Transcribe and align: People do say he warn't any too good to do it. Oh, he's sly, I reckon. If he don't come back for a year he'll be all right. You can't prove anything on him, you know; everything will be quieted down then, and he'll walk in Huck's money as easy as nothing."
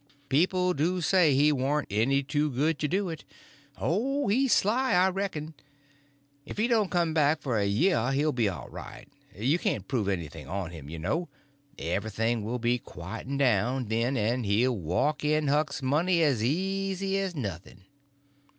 People 0.29 0.73
do 0.73 0.99
say 0.99 1.35
he 1.35 1.51
warn't 1.51 1.87
any 1.91 2.23
too 2.23 2.49
good 2.49 2.79
to 2.79 2.87
do 2.87 3.07
it. 3.09 3.23
Oh, 3.77 4.29
he's 4.29 4.51
sly, 4.51 4.93
I 4.93 5.11
reckon. 5.11 5.53
If 6.43 6.57
he 6.57 6.67
don't 6.67 6.89
come 6.89 7.13
back 7.13 7.39
for 7.39 7.55
a 7.59 7.67
year 7.67 8.11
he'll 8.11 8.31
be 8.31 8.49
all 8.49 8.67
right. 8.69 9.07
You 9.35 9.59
can't 9.59 9.87
prove 9.87 10.07
anything 10.09 10.47
on 10.47 10.71
him, 10.71 10.89
you 10.89 10.97
know; 10.97 11.29
everything 11.77 12.43
will 12.43 12.57
be 12.57 12.79
quieted 12.79 13.37
down 13.37 13.89
then, 13.89 14.17
and 14.17 14.43
he'll 14.43 14.75
walk 14.75 15.23
in 15.23 15.49
Huck's 15.49 15.83
money 15.83 16.23
as 16.23 16.43
easy 16.43 17.19
as 17.19 17.35
nothing." 17.35 17.83